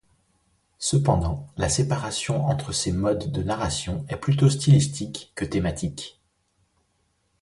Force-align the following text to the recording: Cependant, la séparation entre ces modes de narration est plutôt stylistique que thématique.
Cependant, 0.79 1.47
la 1.57 1.69
séparation 1.69 2.47
entre 2.47 2.71
ces 2.71 2.91
modes 2.91 3.31
de 3.31 3.43
narration 3.43 4.03
est 4.09 4.15
plutôt 4.17 4.49
stylistique 4.49 5.31
que 5.35 5.45
thématique. 5.45 6.19